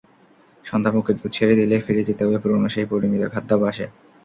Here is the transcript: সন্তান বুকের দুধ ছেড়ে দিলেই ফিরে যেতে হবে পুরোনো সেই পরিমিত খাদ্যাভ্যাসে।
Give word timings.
সন্তান 0.65 0.91
বুকের 0.95 1.15
দুধ 1.15 1.31
ছেড়ে 1.37 1.53
দিলেই 1.59 1.83
ফিরে 1.85 2.07
যেতে 2.09 2.21
হবে 2.25 2.37
পুরোনো 2.43 2.67
সেই 2.73 2.87
পরিমিত 2.91 3.23
খাদ্যাভ্যাসে। 3.33 3.85